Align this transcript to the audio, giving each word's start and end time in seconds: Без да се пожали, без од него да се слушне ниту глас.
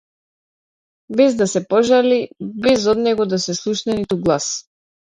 Без 1.19 1.35
да 1.43 1.47
се 1.53 1.61
пожали, 1.75 2.19
без 2.67 2.91
од 2.97 3.05
него 3.07 3.31
да 3.37 3.43
се 3.47 3.59
слушне 3.63 4.03
ниту 4.03 4.23
глас. 4.29 4.53